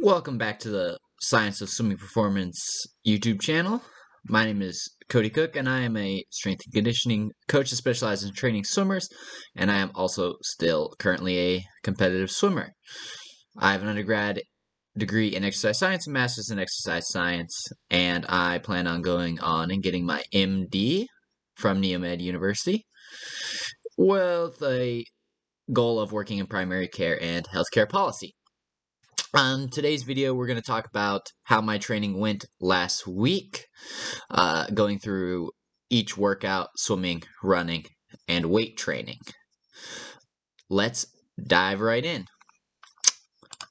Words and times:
Welcome 0.00 0.38
back 0.38 0.60
to 0.60 0.70
the 0.70 0.96
Science 1.20 1.60
of 1.60 1.68
Swimming 1.68 1.96
Performance 1.96 2.86
YouTube 3.04 3.40
channel. 3.40 3.82
My 4.28 4.44
name 4.44 4.62
is 4.62 4.88
Cody 5.08 5.28
Cook, 5.28 5.56
and 5.56 5.68
I 5.68 5.80
am 5.80 5.96
a 5.96 6.24
strength 6.30 6.62
and 6.66 6.72
conditioning 6.72 7.32
coach 7.48 7.70
that 7.70 7.76
specializes 7.76 8.28
in 8.28 8.34
training 8.34 8.62
swimmers, 8.62 9.08
and 9.56 9.72
I 9.72 9.78
am 9.78 9.90
also 9.96 10.36
still 10.40 10.94
currently 11.00 11.38
a 11.38 11.64
competitive 11.82 12.30
swimmer. 12.30 12.70
I 13.58 13.72
have 13.72 13.82
an 13.82 13.88
undergrad 13.88 14.40
degree 14.96 15.34
in 15.34 15.42
exercise 15.42 15.80
science 15.80 16.06
and 16.06 16.14
master's 16.14 16.50
in 16.50 16.60
exercise 16.60 17.08
science, 17.08 17.66
and 17.90 18.24
I 18.28 18.58
plan 18.58 18.86
on 18.86 19.02
going 19.02 19.40
on 19.40 19.72
and 19.72 19.82
getting 19.82 20.06
my 20.06 20.22
MD 20.32 21.06
from 21.56 21.82
Neomed 21.82 22.20
University 22.20 22.86
with 23.96 24.62
a 24.62 25.04
goal 25.72 25.98
of 25.98 26.12
working 26.12 26.38
in 26.38 26.46
primary 26.46 26.86
care 26.86 27.20
and 27.20 27.44
healthcare 27.48 27.88
policy. 27.88 28.36
On 29.34 29.68
today's 29.68 30.04
video, 30.04 30.32
we're 30.32 30.46
going 30.46 30.56
to 30.56 30.62
talk 30.62 30.86
about 30.86 31.32
how 31.42 31.60
my 31.60 31.76
training 31.76 32.18
went 32.18 32.46
last 32.62 33.06
week, 33.06 33.66
uh, 34.30 34.66
going 34.72 34.98
through 34.98 35.50
each 35.90 36.16
workout, 36.16 36.68
swimming, 36.76 37.22
running, 37.42 37.84
and 38.26 38.46
weight 38.46 38.78
training. 38.78 39.18
Let's 40.70 41.04
dive 41.46 41.82
right 41.82 42.02
in. 42.02 42.24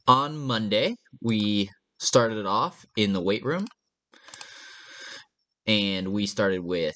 On 0.07 0.37
Monday, 0.37 0.93
we 1.23 1.71
started 1.97 2.45
off 2.45 2.85
in 2.95 3.13
the 3.13 3.21
weight 3.21 3.43
room, 3.43 3.65
and 5.65 6.09
we 6.09 6.27
started 6.27 6.63
with 6.63 6.95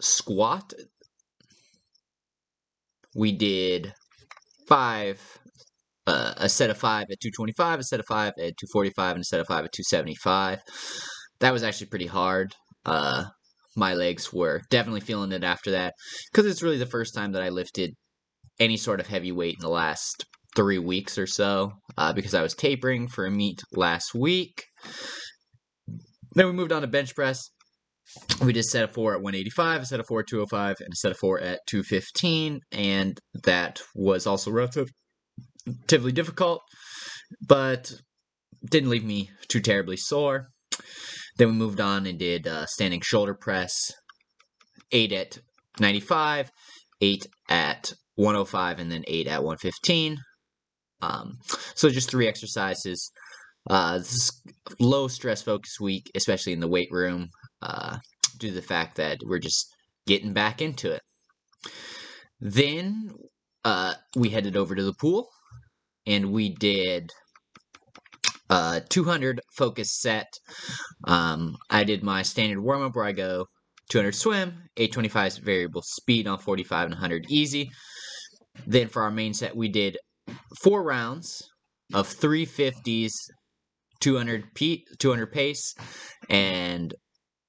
squat. 0.00 0.72
We 3.14 3.32
did 3.32 3.92
five 4.66 5.39
uh, 6.10 6.34
a 6.38 6.48
set 6.48 6.70
of 6.70 6.78
five 6.78 7.06
at 7.10 7.20
225, 7.20 7.78
a 7.78 7.82
set 7.84 8.00
of 8.00 8.06
five 8.06 8.32
at 8.38 8.56
245, 8.58 9.14
and 9.14 9.22
a 9.22 9.24
set 9.24 9.40
of 9.40 9.46
five 9.46 9.64
at 9.64 9.72
275. 9.72 10.58
That 11.38 11.52
was 11.52 11.62
actually 11.62 11.86
pretty 11.86 12.06
hard. 12.06 12.52
Uh, 12.84 13.26
my 13.76 13.94
legs 13.94 14.32
were 14.32 14.62
definitely 14.70 15.02
feeling 15.02 15.30
it 15.30 15.44
after 15.44 15.70
that 15.70 15.94
because 16.30 16.46
it's 16.50 16.62
really 16.62 16.78
the 16.78 16.86
first 16.86 17.14
time 17.14 17.32
that 17.32 17.42
I 17.42 17.50
lifted 17.50 17.94
any 18.58 18.76
sort 18.76 18.98
of 18.98 19.06
heavy 19.06 19.30
weight 19.30 19.54
in 19.54 19.62
the 19.62 19.68
last 19.68 20.26
three 20.56 20.78
weeks 20.78 21.16
or 21.16 21.28
so 21.28 21.72
uh, 21.96 22.12
because 22.12 22.34
I 22.34 22.42
was 22.42 22.54
tapering 22.54 23.06
for 23.06 23.24
a 23.24 23.30
meet 23.30 23.62
last 23.72 24.12
week. 24.12 24.64
Then 26.34 26.46
we 26.46 26.52
moved 26.52 26.72
on 26.72 26.82
to 26.82 26.88
bench 26.88 27.14
press. 27.14 27.50
We 28.44 28.52
did 28.52 28.64
set 28.64 28.82
of 28.82 28.92
four 28.92 29.12
at 29.12 29.22
185, 29.22 29.82
a 29.82 29.86
set 29.86 30.00
of 30.00 30.06
four 30.08 30.20
at 30.20 30.26
205, 30.26 30.76
and 30.80 30.92
a 30.92 30.96
set 30.96 31.12
of 31.12 31.18
four 31.18 31.38
at 31.38 31.60
215, 31.68 32.58
and 32.72 33.16
that 33.44 33.80
was 33.94 34.26
also 34.26 34.50
relative 34.50 34.88
relatively 35.66 36.12
difficult, 36.12 36.62
but 37.46 37.92
didn't 38.68 38.90
leave 38.90 39.04
me 39.04 39.30
too 39.48 39.60
terribly 39.60 39.96
sore. 39.96 40.48
Then 41.36 41.48
we 41.48 41.54
moved 41.54 41.80
on 41.80 42.06
and 42.06 42.18
did 42.18 42.46
uh, 42.46 42.66
standing 42.66 43.00
shoulder 43.00 43.34
press, 43.34 43.92
8 44.92 45.12
at 45.12 45.38
95, 45.78 46.50
8 47.00 47.26
at 47.48 47.92
105, 48.16 48.78
and 48.78 48.92
then 48.92 49.04
8 49.06 49.26
at 49.26 49.42
115. 49.42 50.18
Um, 51.02 51.38
so 51.74 51.88
just 51.88 52.10
three 52.10 52.28
exercises. 52.28 53.10
Uh, 53.68 53.98
this 53.98 54.12
is 54.12 54.42
low 54.78 55.08
stress 55.08 55.42
focus 55.42 55.78
week, 55.80 56.10
especially 56.14 56.52
in 56.52 56.60
the 56.60 56.68
weight 56.68 56.88
room, 56.90 57.28
uh, 57.62 57.98
due 58.38 58.48
to 58.48 58.54
the 58.54 58.62
fact 58.62 58.96
that 58.96 59.18
we're 59.24 59.38
just 59.38 59.66
getting 60.06 60.32
back 60.32 60.60
into 60.60 60.92
it. 60.92 61.02
Then 62.40 63.10
uh, 63.64 63.94
we 64.16 64.30
headed 64.30 64.56
over 64.56 64.74
to 64.74 64.82
the 64.82 64.94
pool 64.94 65.28
and 66.06 66.32
we 66.32 66.54
did 66.54 67.10
uh, 68.48 68.80
200 68.88 69.40
focus 69.56 69.92
set. 69.92 70.32
Um, 71.04 71.56
I 71.70 71.84
did 71.84 72.02
my 72.02 72.22
standard 72.22 72.60
warm 72.60 72.82
up 72.82 72.96
where 72.96 73.04
I 73.04 73.12
go 73.12 73.46
200 73.90 74.14
swim, 74.14 74.68
825 74.76 75.38
variable 75.38 75.82
speed 75.82 76.26
on 76.26 76.38
45 76.38 76.86
and 76.86 76.94
100 76.94 77.26
easy. 77.28 77.70
Then 78.66 78.88
for 78.88 79.02
our 79.02 79.10
main 79.10 79.34
set, 79.34 79.56
we 79.56 79.68
did 79.68 79.96
four 80.62 80.82
rounds 80.82 81.42
of 81.94 82.08
350s, 82.08 83.12
200 84.00 84.54
p 84.54 84.84
200 84.98 85.26
pace, 85.32 85.74
and 86.28 86.94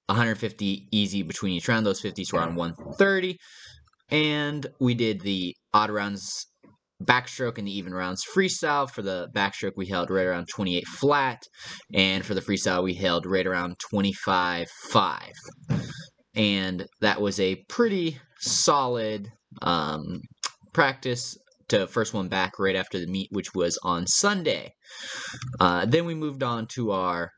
150 0.08 0.88
easy 0.92 1.22
between 1.24 1.54
each 1.54 1.68
round. 1.68 1.86
Those 1.86 2.02
50s 2.02 2.34
were 2.34 2.42
on 2.42 2.56
130. 2.56 3.38
And 4.09 4.68
we 4.80 4.94
did 4.94 5.22
the 5.22 5.56
odd 5.74 5.90
rounds 5.90 6.48
backstroke 7.01 7.57
in 7.57 7.66
the 7.66 7.78
even 7.78 7.94
rounds 7.94 8.23
freestyle. 8.35 8.89
For 8.89 9.01
the 9.01 9.29
backstroke, 9.34 9.73
we 9.75 9.88
held 9.88 10.09
right 10.09 10.25
around 10.25 10.47
28 10.53 10.88
flat, 10.88 11.41
and 11.94 12.25
for 12.25 12.34
the 12.34 12.41
freestyle, 12.41 12.84
we 12.84 12.94
held 12.94 13.25
right 13.25 13.45
around 13.45 13.78
25 13.89 14.67
5. 14.89 15.31
And 16.35 16.85
that 17.01 17.22
was 17.22 17.39
a 17.39 17.63
pretty 17.67 18.19
solid 18.39 19.29
um, 19.62 20.22
practice 20.73 21.38
to 21.69 21.88
first 21.88 22.13
one 22.13 22.28
back 22.28 22.59
right 22.59 22.75
after 22.75 23.00
the 23.00 23.07
meet, 23.07 23.29
which 23.31 23.53
was 23.53 23.78
on 23.83 24.07
Sunday. 24.07 24.73
Uh, 25.59 25.85
then 25.85 26.06
we 26.06 26.16
moved 26.16 26.44
on 26.44 26.68
to 26.68 26.91
our 26.91 27.31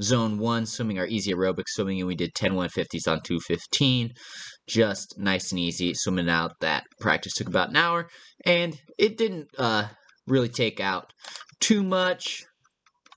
zone 0.00 0.38
one 0.38 0.66
swimming, 0.66 0.98
our 0.98 1.06
easy 1.06 1.32
aerobic 1.32 1.64
swimming, 1.66 1.98
and 1.98 2.06
we 2.06 2.14
did 2.14 2.34
10 2.34 2.52
150s 2.52 3.08
on 3.08 3.20
215 3.22 4.10
just 4.68 5.18
nice 5.18 5.50
and 5.50 5.58
easy 5.58 5.94
swimming 5.94 6.28
out 6.28 6.52
that 6.60 6.84
practice 7.00 7.32
took 7.34 7.48
about 7.48 7.70
an 7.70 7.76
hour 7.76 8.08
and 8.44 8.78
it 8.98 9.16
didn't 9.16 9.48
uh, 9.58 9.86
really 10.26 10.48
take 10.48 10.78
out 10.78 11.12
too 11.60 11.82
much 11.82 12.44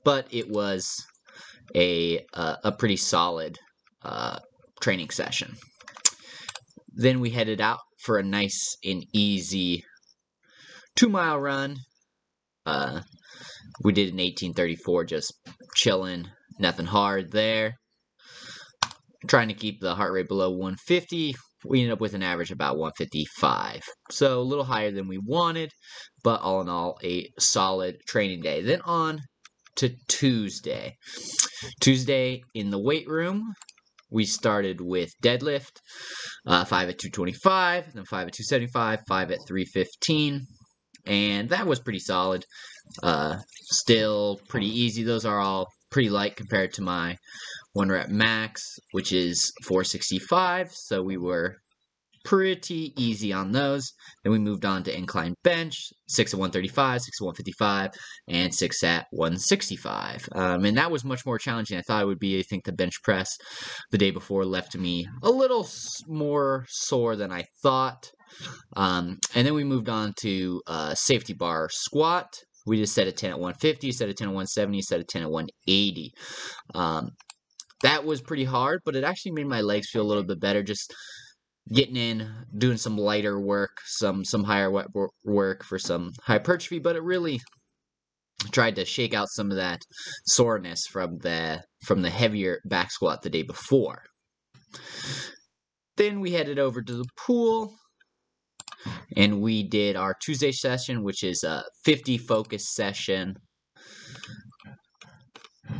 but 0.03 0.27
it 0.31 0.49
was 0.49 1.05
a 1.75 2.25
uh, 2.33 2.55
a 2.63 2.71
pretty 2.71 2.97
solid 2.97 3.57
uh, 4.03 4.39
training 4.81 5.09
session. 5.09 5.55
Then 6.93 7.19
we 7.19 7.29
headed 7.29 7.61
out 7.61 7.79
for 8.03 8.17
a 8.17 8.23
nice 8.23 8.77
and 8.83 9.05
easy 9.13 9.83
two 10.95 11.09
mile 11.09 11.39
run. 11.39 11.77
Uh, 12.65 13.01
we 13.83 13.93
did 13.93 14.09
an 14.09 14.17
1834 14.17 15.05
just 15.05 15.33
chilling 15.75 16.27
nothing 16.59 16.85
hard 16.85 17.31
there 17.31 17.75
trying 19.27 19.47
to 19.47 19.53
keep 19.53 19.79
the 19.79 19.95
heart 19.95 20.13
rate 20.13 20.27
below 20.27 20.49
150. 20.49 21.35
We 21.65 21.81
ended 21.81 21.93
up 21.93 22.01
with 22.01 22.13
an 22.13 22.23
average 22.23 22.51
about 22.51 22.77
155. 22.77 23.81
So 24.09 24.39
a 24.39 24.41
little 24.41 24.63
higher 24.63 24.91
than 24.91 25.07
we 25.07 25.19
wanted, 25.19 25.71
but 26.23 26.41
all 26.41 26.61
in 26.61 26.69
all, 26.69 26.97
a 27.03 27.29
solid 27.39 27.97
training 28.07 28.41
day. 28.41 28.61
Then 28.61 28.81
on 28.81 29.19
to 29.75 29.89
Tuesday. 30.07 30.95
Tuesday 31.79 32.41
in 32.53 32.71
the 32.71 32.79
weight 32.79 33.07
room, 33.07 33.53
we 34.09 34.25
started 34.25 34.81
with 34.81 35.13
deadlift, 35.23 35.79
uh, 36.45 36.65
5 36.65 36.89
at 36.89 36.99
225, 36.99 37.93
then 37.93 38.05
5 38.05 38.27
at 38.27 38.33
275, 38.33 38.99
5 39.07 39.31
at 39.31 39.39
315. 39.47 40.41
And 41.05 41.49
that 41.49 41.65
was 41.65 41.79
pretty 41.79 41.99
solid. 41.99 42.45
Uh, 43.03 43.37
still 43.53 44.39
pretty 44.49 44.67
easy. 44.67 45.03
Those 45.03 45.25
are 45.25 45.39
all 45.39 45.67
pretty 45.91 46.09
light 46.09 46.35
compared 46.35 46.73
to 46.73 46.81
my 46.81 47.17
one 47.73 47.89
rep 47.89 48.09
max, 48.09 48.79
which 48.91 49.11
is 49.11 49.51
465. 49.63 50.71
So 50.71 51.01
we 51.01 51.17
were 51.17 51.57
pretty 52.23 52.93
easy 52.97 53.33
on 53.33 53.51
those. 53.51 53.91
Then 54.23 54.31
we 54.31 54.39
moved 54.39 54.65
on 54.65 54.83
to 54.83 54.95
incline 54.95 55.35
bench, 55.43 55.91
6 56.07 56.33
at 56.33 56.39
135, 56.39 57.01
6 57.01 57.21
at 57.21 57.25
155, 57.25 57.91
and 58.27 58.53
6 58.53 58.83
at 58.83 59.05
165. 59.11 60.29
Um, 60.33 60.65
and 60.65 60.77
that 60.77 60.91
was 60.91 61.03
much 61.03 61.25
more 61.25 61.37
challenging 61.37 61.77
I 61.77 61.81
thought 61.81 62.03
it 62.03 62.07
would 62.07 62.19
be. 62.19 62.39
I 62.39 62.43
think 62.43 62.65
the 62.65 62.73
bench 62.73 63.01
press 63.03 63.37
the 63.91 63.97
day 63.97 64.11
before 64.11 64.45
left 64.45 64.77
me 64.77 65.07
a 65.23 65.29
little 65.29 65.67
more 66.07 66.65
sore 66.69 67.15
than 67.15 67.31
I 67.31 67.45
thought. 67.63 68.11
Um, 68.75 69.17
and 69.35 69.45
then 69.45 69.53
we 69.53 69.63
moved 69.63 69.89
on 69.89 70.13
to 70.21 70.61
uh, 70.67 70.93
safety 70.93 71.33
bar 71.33 71.69
squat. 71.71 72.33
We 72.65 72.77
just 72.77 72.93
set 72.93 73.07
a 73.07 73.11
10 73.11 73.31
at 73.31 73.39
150, 73.39 73.91
set 73.91 74.09
a 74.09 74.13
10 74.13 74.27
at 74.27 74.33
170, 74.33 74.81
set 74.81 74.99
a 74.99 75.03
10 75.03 75.23
at 75.23 75.31
180. 75.31 76.11
Um, 76.75 77.11
that 77.83 78.05
was 78.05 78.21
pretty 78.21 78.43
hard, 78.43 78.81
but 78.85 78.95
it 78.95 79.03
actually 79.03 79.31
made 79.31 79.47
my 79.47 79.61
legs 79.61 79.89
feel 79.89 80.03
a 80.03 80.07
little 80.07 80.23
bit 80.23 80.39
better. 80.39 80.61
Just 80.61 80.93
getting 81.73 81.95
in, 81.95 82.29
doing 82.55 82.77
some 82.77 82.97
lighter 82.97 83.39
work, 83.39 83.77
some 83.85 84.23
some 84.23 84.43
higher 84.43 84.71
work 85.23 85.63
for 85.63 85.79
some 85.79 86.11
hypertrophy, 86.23 86.79
but 86.79 86.95
it 86.95 87.03
really 87.03 87.39
tried 88.51 88.75
to 88.75 88.85
shake 88.85 89.13
out 89.13 89.29
some 89.29 89.51
of 89.51 89.57
that 89.57 89.81
soreness 90.25 90.85
from 90.87 91.17
the 91.19 91.63
from 91.83 92.01
the 92.01 92.09
heavier 92.09 92.59
back 92.65 92.91
squat 92.91 93.21
the 93.21 93.29
day 93.29 93.43
before. 93.43 94.03
Then 95.97 96.19
we 96.19 96.31
headed 96.31 96.57
over 96.57 96.81
to 96.81 96.93
the 96.93 97.05
pool 97.17 97.75
and 99.17 99.41
we 99.41 99.63
did 99.63 99.95
our 99.95 100.15
Tuesday 100.21 100.51
session, 100.51 101.03
which 101.03 101.23
is 101.23 101.43
a 101.43 101.63
50 101.83 102.17
focus 102.17 102.73
session 102.73 103.35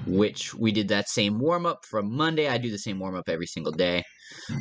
which 0.06 0.54
we 0.54 0.72
did 0.72 0.88
that 0.90 1.10
same 1.10 1.40
warm 1.40 1.66
up 1.66 1.86
from 1.90 2.16
Monday. 2.16 2.48
I 2.48 2.58
do 2.58 2.72
the 2.72 2.78
same 2.78 3.00
warm 3.00 3.16
up 3.16 3.30
every 3.30 3.48
single 3.48 3.72
day, 3.72 4.04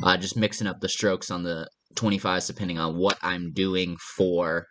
uh, 0.03 0.17
just 0.17 0.37
mixing 0.37 0.67
up 0.67 0.79
the 0.81 0.89
strokes 0.89 1.31
on 1.31 1.43
the 1.43 1.67
25s 1.95 2.47
depending 2.47 2.79
on 2.79 2.97
what 2.97 3.17
I'm 3.21 3.51
doing 3.53 3.97
for 4.15 4.65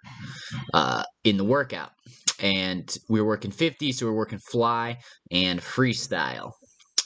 uh, 0.75 1.05
in 1.25 1.37
the 1.37 1.45
workout. 1.45 1.91
and 2.43 2.97
we 3.09 3.21
were 3.21 3.27
working 3.27 3.51
50, 3.51 3.93
so 3.93 4.07
we're 4.07 4.13
working 4.15 4.39
fly 4.51 4.99
and 5.31 5.61
freestyle. 5.61 6.53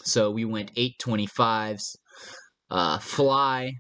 So 0.05 0.31
we 0.31 0.45
went 0.45 0.75
825s, 0.75 1.97
uh, 2.71 2.99
fly 2.99 3.73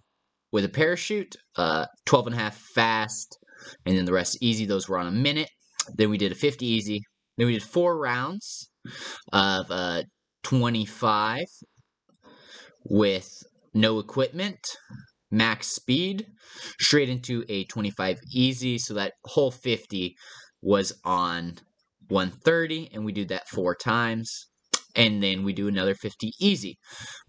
with 0.54 0.64
a 0.64 0.68
parachute, 0.68 1.34
uh, 1.56 1.84
12 2.06 2.28
and 2.28 2.36
a 2.36 2.38
half 2.38 2.56
fast, 2.56 3.38
and 3.84 3.98
then 3.98 4.04
the 4.04 4.12
rest 4.12 4.38
easy. 4.40 4.64
Those 4.64 4.88
were 4.88 4.98
on 5.00 5.08
a 5.08 5.10
minute. 5.10 5.50
Then 5.96 6.10
we 6.10 6.16
did 6.16 6.30
a 6.30 6.36
50 6.36 6.64
easy. 6.64 7.00
Then 7.36 7.48
we 7.48 7.54
did 7.54 7.62
four 7.64 7.98
rounds 7.98 8.70
of 9.32 9.66
uh, 9.68 10.04
25 10.44 11.42
with 12.84 13.28
no 13.74 13.98
equipment, 13.98 14.60
max 15.28 15.66
speed, 15.66 16.24
straight 16.78 17.08
into 17.08 17.44
a 17.48 17.64
25 17.64 18.20
easy. 18.32 18.78
So 18.78 18.94
that 18.94 19.14
whole 19.24 19.50
50 19.50 20.14
was 20.62 20.92
on 21.04 21.56
130, 22.10 22.90
and 22.92 23.04
we 23.04 23.10
did 23.10 23.26
that 23.30 23.48
four 23.48 23.74
times. 23.74 24.46
And 24.96 25.22
then 25.22 25.42
we 25.42 25.52
do 25.52 25.68
another 25.68 25.94
50 25.94 26.32
easy 26.40 26.78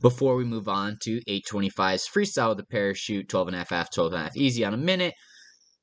before 0.02 0.36
we 0.36 0.44
move 0.44 0.68
on 0.68 0.98
to 1.04 1.22
825s 1.28 2.04
freestyle 2.14 2.50
with 2.50 2.60
a 2.60 2.66
parachute, 2.66 3.28
12 3.28 3.48
and 3.48 3.56
a 3.56 3.60
half 3.60 3.70
half, 3.70 3.92
12 3.92 4.14
and 4.14 4.22
a 4.22 4.24
half 4.24 4.38
easy 4.38 4.64
on 4.64 4.74
a 4.74 4.78
minute, 4.78 5.14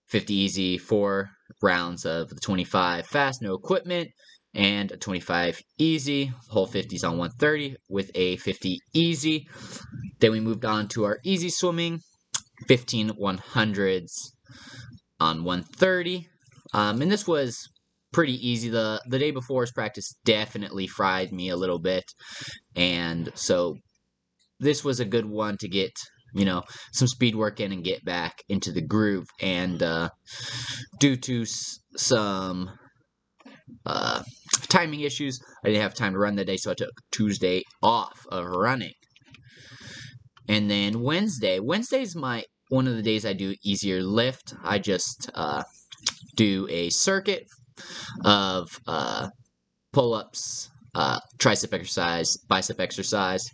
50 0.09 0.35
easy, 0.35 0.79
four 0.79 1.31
rounds 1.61 2.05
of 2.05 2.29
the 2.29 2.41
25 2.41 3.07
fast, 3.07 3.43
no 3.43 3.55
equipment, 3.55 4.11
and 4.55 4.93
a 4.93 4.97
25 4.97 5.61
easy, 5.79 6.33
whole 6.51 6.67
50s 6.67 7.05
on 7.05 7.19
130 7.19 7.77
with 7.89 8.11
a 8.15 8.37
50 8.37 8.79
easy. 8.93 9.49
Then 10.21 10.33
we 10.33 10.41
moved 10.41 10.65
on 10.65 10.89
to 10.89 11.05
our 11.05 11.19
easy 11.25 11.49
swimming, 11.49 12.01
15 12.69 13.11
100s 13.11 14.13
on 15.19 15.45
130. 15.45 16.29
Um, 16.75 17.03
and 17.03 17.11
this 17.11 17.27
was 17.27 17.69
pretty 18.13 18.35
easy. 18.47 18.69
The 18.69 19.03
the 19.07 19.19
day 19.19 19.31
before's 19.31 19.73
practice 19.73 20.15
definitely 20.25 20.87
fried 20.87 21.33
me 21.33 21.49
a 21.49 21.57
little 21.57 21.79
bit. 21.79 22.05
And 22.77 23.31
so 23.35 23.77
this 24.61 24.85
was 24.85 25.01
a 25.01 25.05
good 25.05 25.27
one 25.27 25.57
to 25.59 25.69
get, 25.69 25.93
you 26.35 26.45
know, 26.45 26.63
some 26.93 27.09
speed 27.09 27.35
work 27.35 27.61
in 27.61 27.73
and 27.73 27.85
get 27.85 28.05
back 28.05 28.43
into 28.49 28.73
the 28.73 28.83
groove. 28.83 29.27
And 29.41 29.83
uh, 29.83 30.11
due 30.99 31.17
to 31.17 31.45
some 31.97 32.71
uh, 33.85 34.23
timing 34.69 35.01
issues, 35.01 35.41
I 35.65 35.69
didn't 35.69 35.83
have 35.83 35.95
time 35.95 36.13
to 36.13 36.19
run 36.19 36.37
that 36.37 36.47
day, 36.47 36.57
so 36.57 36.71
I 36.71 36.75
took 36.75 36.93
Tuesday 37.11 37.63
off 37.83 38.25
of 38.31 38.47
running. 38.47 38.93
And 40.49 40.71
then 40.71 41.03
Wednesday, 41.03 41.61
Wednesday's 41.61 42.15
my 42.15 42.45
one 42.69 42.87
of 42.89 42.97
the 42.97 43.03
days 43.03 43.27
I 43.27 43.33
do 43.33 43.55
easier 43.65 44.03
lift. 44.03 44.55
I 44.65 44.79
just 44.79 45.31
uh, 45.35 45.63
do 46.37 46.67
a 46.71 46.89
circuit 46.91 47.47
of 48.25 48.69
uh, 48.87 49.29
pull-ups, 49.93 50.71
uh, 50.95 51.21
tricep 51.39 51.73
exercise, 51.73 52.37
bicep 52.49 52.81
exercise. 52.81 53.49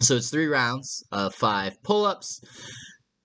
So 0.00 0.16
it's 0.16 0.30
three 0.30 0.46
rounds 0.46 1.04
of 1.12 1.34
five 1.34 1.82
pull-ups, 1.82 2.40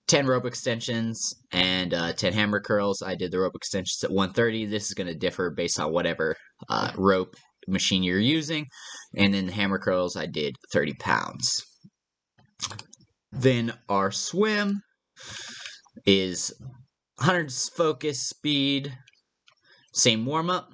10 0.08 0.26
rope 0.26 0.46
extensions, 0.46 1.34
and 1.52 1.94
uh, 1.94 2.12
10 2.12 2.32
hammer 2.32 2.60
curls. 2.60 3.02
I 3.02 3.14
did 3.14 3.30
the 3.30 3.40
rope 3.40 3.54
extensions 3.54 4.02
at 4.04 4.10
130. 4.10 4.66
This 4.66 4.86
is 4.86 4.94
going 4.94 5.06
to 5.06 5.14
differ 5.14 5.50
based 5.50 5.80
on 5.80 5.92
whatever 5.92 6.36
uh, 6.68 6.92
rope 6.96 7.34
machine 7.68 8.02
you're 8.02 8.18
using. 8.18 8.66
And 9.16 9.32
then 9.32 9.46
the 9.46 9.52
hammer 9.52 9.78
curls, 9.78 10.16
I 10.16 10.26
did 10.26 10.56
30 10.72 10.94
pounds. 10.94 11.62
Then 13.30 13.72
our 13.88 14.10
swim 14.10 14.82
is 16.06 16.52
100 17.16 17.52
focus 17.52 18.28
speed, 18.28 18.92
same 19.92 20.24
warm 20.26 20.50
up. 20.50 20.70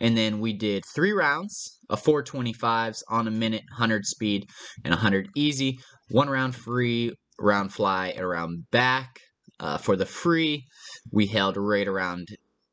And 0.00 0.16
then 0.16 0.40
we 0.40 0.52
did 0.52 0.84
three 0.84 1.12
rounds 1.12 1.78
of 1.88 2.02
425s 2.02 3.02
on 3.08 3.28
a 3.28 3.30
minute, 3.30 3.62
100 3.70 4.04
speed, 4.04 4.48
and 4.84 4.92
100 4.92 5.28
easy. 5.36 5.78
One 6.10 6.28
round 6.28 6.56
free, 6.56 7.12
round 7.38 7.72
fly, 7.72 8.08
and 8.08 8.28
round 8.28 8.70
back. 8.70 9.20
Uh, 9.60 9.78
for 9.78 9.94
the 9.94 10.06
free, 10.06 10.64
we 11.12 11.26
held 11.26 11.56
right 11.56 11.86
around 11.86 12.26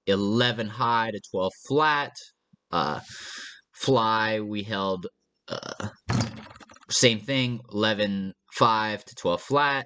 11 0.07 0.67
high 0.67 1.11
to 1.11 1.21
12 1.31 1.53
flat. 1.67 2.15
Uh, 2.71 2.99
fly, 3.73 4.39
we 4.39 4.63
held 4.63 5.05
uh, 5.47 5.89
same 6.89 7.19
thing, 7.19 7.61
11 7.71 8.33
5 8.53 9.05
to 9.05 9.15
12 9.15 9.41
flat. 9.41 9.85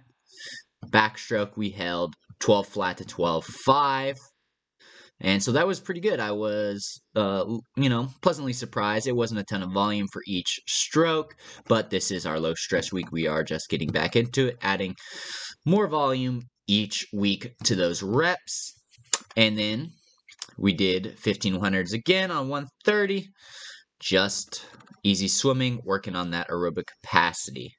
Backstroke, 0.85 1.57
we 1.57 1.69
held 1.69 2.15
12 2.39 2.67
flat 2.67 2.97
to 2.97 3.05
12 3.05 3.45
5. 3.45 4.17
And 5.23 5.41
so 5.41 5.53
that 5.53 5.65
was 5.65 5.79
pretty 5.79 6.01
good. 6.01 6.19
I 6.19 6.33
was, 6.33 7.01
uh, 7.15 7.45
you 7.77 7.87
know, 7.87 8.09
pleasantly 8.21 8.51
surprised. 8.51 9.07
It 9.07 9.15
wasn't 9.15 9.39
a 9.39 9.45
ton 9.45 9.63
of 9.63 9.71
volume 9.71 10.07
for 10.11 10.21
each 10.27 10.59
stroke, 10.67 11.33
but 11.69 11.89
this 11.89 12.11
is 12.11 12.25
our 12.25 12.39
low 12.39 12.53
stress 12.55 12.91
week. 12.91 13.09
We 13.11 13.25
are 13.27 13.43
just 13.43 13.69
getting 13.69 13.89
back 13.89 14.17
into 14.17 14.47
it, 14.47 14.57
adding 14.61 14.95
more 15.65 15.87
volume 15.87 16.41
each 16.67 17.07
week 17.13 17.53
to 17.63 17.75
those 17.75 18.03
reps. 18.03 18.73
And 19.37 19.57
then 19.57 19.91
we 20.57 20.73
did 20.73 21.17
1500s 21.17 21.93
again 21.93 22.29
on 22.29 22.49
130. 22.49 23.29
Just 24.01 24.65
easy 25.03 25.29
swimming, 25.29 25.79
working 25.85 26.17
on 26.17 26.31
that 26.31 26.49
aerobic 26.49 26.87
capacity. 27.01 27.73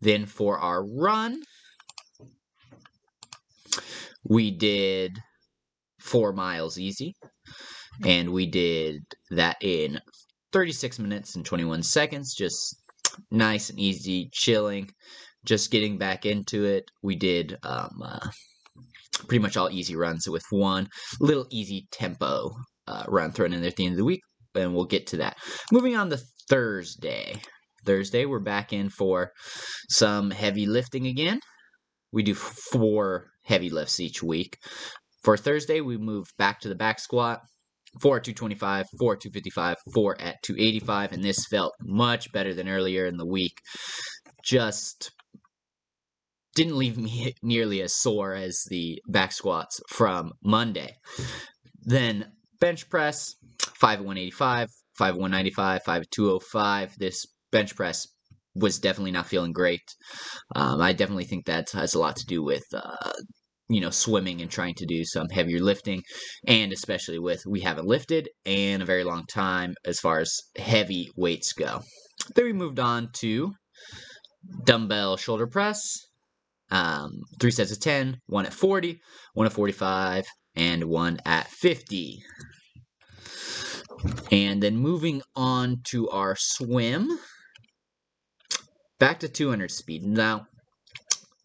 Then 0.00 0.24
for 0.24 0.58
our 0.58 0.82
run, 0.82 1.42
we 4.24 4.50
did 4.50 5.18
four 6.00 6.32
miles 6.32 6.78
easy. 6.78 7.14
And 8.04 8.32
we 8.32 8.46
did 8.46 9.02
that 9.30 9.56
in 9.60 10.00
36 10.52 10.98
minutes 10.98 11.36
and 11.36 11.44
21 11.44 11.82
seconds. 11.82 12.34
Just 12.34 12.76
nice 13.30 13.70
and 13.70 13.78
easy, 13.78 14.30
chilling, 14.32 14.90
just 15.44 15.70
getting 15.70 15.98
back 15.98 16.26
into 16.26 16.64
it. 16.64 16.84
We 17.02 17.16
did 17.16 17.56
um, 17.62 18.00
uh, 18.02 18.28
pretty 19.28 19.42
much 19.42 19.56
all 19.56 19.70
easy 19.70 19.96
runs 19.96 20.28
with 20.28 20.44
one 20.50 20.88
little 21.20 21.46
easy 21.50 21.86
tempo 21.90 22.52
uh, 22.86 23.04
run 23.08 23.32
thrown 23.32 23.52
in 23.52 23.60
there 23.60 23.70
at 23.70 23.76
the 23.76 23.84
end 23.84 23.94
of 23.94 23.98
the 23.98 24.04
week. 24.04 24.22
And 24.54 24.74
we'll 24.74 24.84
get 24.84 25.06
to 25.08 25.18
that. 25.18 25.36
Moving 25.70 25.96
on 25.96 26.10
to 26.10 26.18
Thursday. 26.48 27.40
Thursday, 27.86 28.26
we're 28.26 28.40
back 28.40 28.72
in 28.72 28.90
for 28.90 29.32
some 29.88 30.30
heavy 30.30 30.66
lifting 30.66 31.06
again. 31.06 31.40
We 32.12 32.22
do 32.22 32.34
four 32.34 33.30
heavy 33.44 33.70
lifts 33.70 34.00
each 34.00 34.22
week. 34.22 34.58
For 35.22 35.36
Thursday, 35.36 35.80
we 35.80 35.98
moved 35.98 36.36
back 36.38 36.60
to 36.60 36.68
the 36.68 36.74
back 36.74 36.98
squat. 36.98 37.42
Four 38.00 38.18
at 38.18 38.24
225, 38.24 38.86
four 38.98 39.14
at 39.14 39.20
255, 39.20 39.76
four 39.92 40.20
at 40.20 40.42
285, 40.42 41.12
and 41.12 41.24
this 41.24 41.44
felt 41.46 41.74
much 41.80 42.30
better 42.32 42.54
than 42.54 42.68
earlier 42.68 43.06
in 43.06 43.16
the 43.16 43.26
week. 43.26 43.58
Just 44.44 45.10
didn't 46.54 46.76
leave 46.76 46.96
me 46.96 47.34
nearly 47.42 47.82
as 47.82 47.94
sore 47.94 48.34
as 48.34 48.64
the 48.68 49.02
back 49.08 49.32
squats 49.32 49.80
from 49.88 50.32
Monday. 50.42 50.94
Then 51.82 52.32
bench 52.60 52.88
press, 52.88 53.34
5 53.60 54.00
at 54.00 54.04
185, 54.04 54.68
5 54.96 55.08
at 55.08 55.18
195, 55.18 55.82
5 55.82 56.02
at 56.02 56.10
205. 56.10 56.98
This 56.98 57.26
bench 57.50 57.74
press 57.74 58.06
was 58.54 58.78
definitely 58.78 59.12
not 59.12 59.26
feeling 59.26 59.52
great. 59.52 59.82
Um, 60.54 60.80
I 60.80 60.92
definitely 60.92 61.24
think 61.24 61.46
that 61.46 61.70
has 61.70 61.94
a 61.94 61.98
lot 61.98 62.16
to 62.16 62.26
do 62.26 62.42
with 62.42 62.64
uh, 62.72 63.12
you 63.70 63.80
know, 63.80 63.90
swimming 63.90 64.42
and 64.42 64.50
trying 64.50 64.74
to 64.74 64.84
do 64.84 65.04
some 65.04 65.28
heavier 65.28 65.60
lifting, 65.60 66.02
and 66.46 66.72
especially 66.72 67.20
with 67.20 67.40
we 67.46 67.60
haven't 67.60 67.86
lifted 67.86 68.28
in 68.44 68.82
a 68.82 68.84
very 68.84 69.04
long 69.04 69.24
time 69.32 69.74
as 69.84 70.00
far 70.00 70.18
as 70.18 70.36
heavy 70.58 71.08
weights 71.16 71.52
go. 71.52 71.80
Then 72.34 72.44
we 72.44 72.52
moved 72.52 72.80
on 72.80 73.10
to 73.20 73.52
dumbbell 74.64 75.16
shoulder 75.16 75.46
press, 75.46 75.80
um, 76.70 77.12
three 77.40 77.52
sets 77.52 77.70
of 77.70 77.80
10, 77.80 78.18
one 78.26 78.44
at 78.44 78.52
40, 78.52 79.00
one 79.34 79.46
at 79.46 79.52
45, 79.52 80.24
and 80.56 80.84
one 80.84 81.18
at 81.24 81.46
50. 81.46 82.18
And 84.32 84.62
then 84.62 84.76
moving 84.76 85.22
on 85.36 85.82
to 85.90 86.08
our 86.10 86.34
swim, 86.36 87.18
back 88.98 89.20
to 89.20 89.28
200 89.28 89.70
speed. 89.70 90.02
Now, 90.02 90.46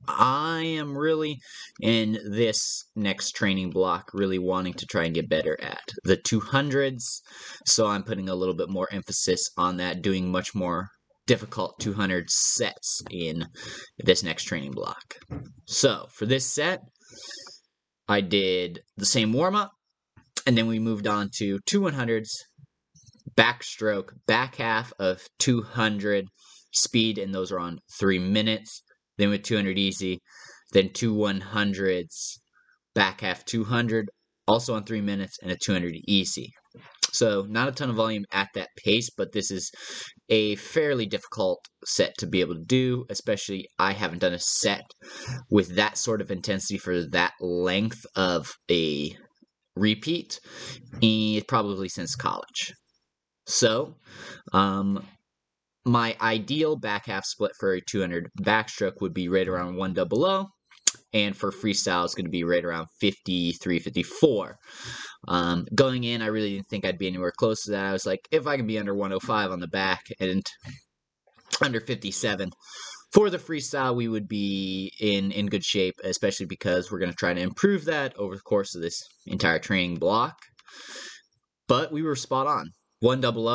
I 0.08 0.62
am 0.62 0.98
really 0.98 1.40
in 1.82 2.18
this 2.26 2.86
next 2.96 3.32
training 3.32 3.72
block 3.72 4.12
really 4.14 4.40
wanting 4.40 4.74
to 4.76 4.86
try 4.86 5.06
and 5.06 5.14
get 5.14 5.30
better 5.30 5.60
at 5.62 5.82
the 6.04 6.18
200s. 6.18 7.22
So 7.66 7.88
I'm 7.88 8.04
putting 8.04 8.30
a 8.30 8.36
little 8.36 8.56
bit 8.56 8.70
more 8.70 8.88
emphasis 8.92 9.50
on 9.58 9.78
that, 9.78 10.02
doing 10.02 10.32
much 10.32 10.56
more 10.56 10.90
difficult 11.28 11.80
200 11.80 12.30
sets 12.30 13.02
in 13.10 13.48
this 13.98 14.24
next 14.24 14.44
training 14.44 14.72
block. 14.72 15.16
So 15.66 16.08
for 16.12 16.26
this 16.26 16.46
set, 16.46 16.82
I 18.08 18.22
did 18.22 18.82
the 18.98 19.06
same 19.06 19.34
warm 19.34 19.56
up, 19.56 19.72
and 20.46 20.58
then 20.58 20.68
we 20.68 20.78
moved 20.78 21.08
on 21.08 21.30
to 21.38 21.60
two 21.66 21.82
100s, 21.82 22.30
backstroke, 23.36 24.10
back 24.28 24.56
half 24.56 24.94
of 25.00 25.28
200 25.40 26.28
speed, 26.72 27.18
and 27.18 27.34
those 27.34 27.52
are 27.52 27.60
on 27.60 27.80
three 27.98 28.20
minutes 28.20 28.84
then 29.18 29.30
with 29.30 29.44
200 29.44 29.78
easy, 29.78 30.20
then 30.72 30.92
two 30.94 31.14
100s, 31.14 32.40
back 32.94 33.22
half 33.22 33.46
200, 33.46 34.10
also 34.48 34.76
on 34.76 34.84
three 34.84 35.02
minutes, 35.02 35.38
and 35.42 35.52
a 35.52 35.58
200 35.58 35.96
easy. 36.08 36.52
So 37.12 37.46
not 37.48 37.70
a 37.70 37.72
ton 37.72 37.90
of 37.90 37.96
volume 37.96 38.26
at 38.32 38.50
that 38.56 38.70
pace, 38.84 39.10
but 39.16 39.32
this 39.32 39.50
is 39.50 39.72
a 40.28 40.56
fairly 40.58 41.06
difficult 41.06 41.66
set 41.86 42.14
to 42.18 42.28
be 42.28 42.42
able 42.42 42.56
to 42.56 42.64
do, 42.66 43.06
especially 43.10 43.68
I 43.80 43.94
haven't 43.94 44.20
done 44.20 44.34
a 44.34 44.40
set 44.40 44.84
with 45.50 45.76
that 45.76 45.98
sort 45.98 46.20
of 46.20 46.30
intensity 46.30 46.78
for 46.78 47.04
that 47.12 47.34
length 47.40 48.06
of 48.16 48.52
a 48.70 49.16
repeat, 49.76 50.40
probably 51.48 51.88
since 51.88 52.16
college. 52.16 52.74
So, 53.48 53.96
um, 54.52 55.06
my 55.86 56.16
ideal 56.20 56.76
back 56.76 57.06
half 57.06 57.26
split 57.26 57.52
for 57.60 57.74
a 57.74 57.82
200 57.82 58.30
backstroke 58.42 59.02
would 59.02 59.14
be 59.14 59.30
right 59.30 59.48
around 59.48 59.76
1 59.76 59.94
double 59.94 60.50
and 61.14 61.36
for 61.36 61.52
freestyle 61.52 62.04
it's 62.04 62.16
going 62.16 62.26
to 62.26 62.32
be 62.32 62.44
right 62.44 62.66
around 62.66 62.88
53, 63.00 63.80
54. 63.80 64.58
Um, 65.28 65.66
going 65.74 66.04
in, 66.04 66.22
I 66.22 66.28
really 66.28 66.56
didn't 66.56 66.68
think 66.68 66.86
I'd 66.86 66.98
be 66.98 67.08
anywhere 67.08 67.32
close 67.36 67.64
to 67.64 67.72
that. 67.72 67.86
I 67.86 67.94
was 67.94 68.06
like, 68.06 68.28
if 68.32 68.48
I 68.48 68.58
can 68.58 68.68
be 68.68 68.80
under 68.80 68.94
105 68.94 69.52
on 69.52 69.60
the 69.60 69.68
back 69.68 70.04
and 70.20 70.44
under 71.62 71.80
57 71.80 72.50
for 73.12 73.30
the 73.30 73.38
freestyle, 73.38 73.96
we 73.96 74.08
would 74.08 74.28
be 74.28 74.92
in 75.00 75.32
in 75.32 75.48
good 75.48 75.64
shape, 75.64 75.96
especially 76.04 76.46
because 76.46 76.92
we're 76.92 77.00
going 77.00 77.12
to 77.12 77.18
try 77.18 77.34
to 77.34 77.42
improve 77.42 77.86
that 77.86 78.14
over 78.18 78.36
the 78.36 78.42
course 78.42 78.76
of 78.76 78.82
this 78.82 79.02
entire 79.26 79.60
training 79.60 79.96
block. 79.96 80.36
But 81.68 81.92
we 81.92 82.02
were 82.02 82.16
spot 82.16 82.48
on. 82.48 82.72
One 83.00 83.22
double 83.22 83.48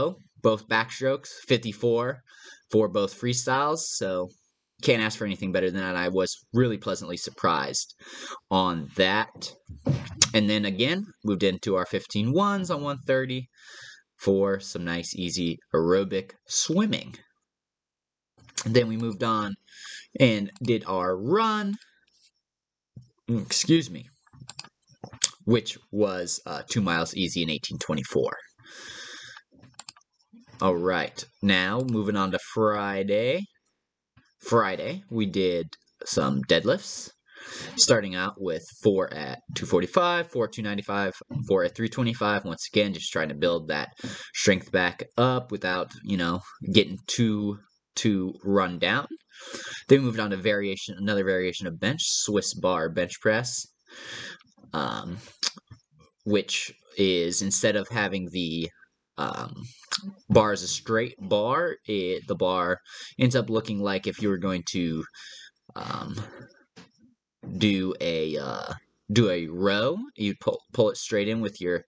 both 0.43 0.69
backstrokes, 0.69 1.29
54 1.47 2.23
for 2.71 2.89
both 2.89 3.19
freestyles. 3.21 3.79
So 3.79 4.29
can't 4.83 5.03
ask 5.03 5.19
for 5.19 5.25
anything 5.27 5.53
better 5.53 5.71
than 5.71 5.81
that. 5.83 5.97
I 5.97 6.09
was 6.09 6.37
really 6.53 6.79
pleasantly 6.79 7.17
surprised 7.17 7.95
on 8.51 8.89
that. 8.97 9.53
And 10.33 10.49
then 10.49 10.65
again, 10.65 11.07
moved 11.25 11.43
into 11.43 11.77
our 11.77 11.87
15 11.87 12.33
ones 12.33 12.71
on 12.71 12.83
130 12.83 13.49
for 14.17 14.61
some 14.61 14.85
nice, 14.85 15.15
easy 15.15 15.59
aerobic 15.75 16.33
swimming. 16.47 17.17
And 18.65 18.75
then 18.75 18.89
we 18.89 18.97
moved 18.97 19.23
on 19.23 19.55
and 20.19 20.51
did 20.63 20.85
our 20.87 21.17
run. 21.17 21.75
Excuse 23.29 23.91
me. 23.91 24.09
Which 25.45 25.79
was 25.91 26.41
uh, 26.47 26.63
two 26.69 26.81
miles 26.81 27.15
easy 27.15 27.43
in 27.43 27.49
1824. 27.49 28.33
All 30.63 30.77
right, 30.77 31.25
now 31.41 31.81
moving 31.81 32.17
on 32.17 32.33
to 32.33 32.39
Friday. 32.53 33.47
Friday, 34.43 35.05
we 35.11 35.25
did 35.25 35.69
some 36.05 36.43
deadlifts, 36.43 37.09
starting 37.77 38.15
out 38.15 38.35
with 38.37 38.63
four 38.83 39.11
at 39.15 39.39
245, 39.55 40.31
four 40.31 40.45
at 40.45 40.53
295, 40.53 41.15
four 41.49 41.65
at 41.65 41.75
325. 41.75 42.45
Once 42.45 42.69
again, 42.71 42.93
just 42.93 43.11
trying 43.11 43.31
to 43.31 43.35
build 43.35 43.69
that 43.69 43.95
strength 44.35 44.71
back 44.71 45.05
up 45.17 45.51
without, 45.51 45.93
you 46.05 46.19
know, 46.19 46.41
getting 46.75 46.99
too 47.07 47.57
too 47.95 48.35
run 48.45 48.79
down. 48.79 49.07
Then 49.89 50.01
we 50.01 50.05
moved 50.05 50.21
on 50.21 50.29
to 50.29 50.37
variation, 50.37 50.95
another 50.99 51.25
variation 51.25 51.69
of 51.69 51.81
bench, 51.81 52.03
Swiss 52.03 52.53
bar 52.53 52.91
bench 52.91 53.15
press, 53.23 53.67
um, 54.75 55.17
which 56.27 56.71
is 56.99 57.41
instead 57.41 57.77
of 57.77 57.89
having 57.89 58.29
the 58.33 58.69
um, 59.21 59.55
bar 60.31 60.53
is 60.53 60.63
a 60.63 60.69
straight 60.69 61.15
bar, 61.21 61.77
it, 61.87 62.27
the 62.27 62.35
bar 62.35 62.79
ends 63.19 63.37
up 63.37 63.51
looking 63.51 63.81
like 63.81 64.07
if 64.07 64.23
you 64.23 64.31
were 64.31 64.39
going 64.39 64.63
to 64.71 65.05
um, 65.77 66.17
do 67.59 67.95
a 68.01 68.39
uh, 68.39 68.73
do 69.13 69.29
a 69.29 69.47
row, 69.49 69.99
you'd 70.17 70.41
pull, 70.41 70.61
pull 70.73 70.91
it 70.91 70.97
straight 70.97 71.29
in 71.29 71.41
with 71.41 71.61
your 71.61 71.85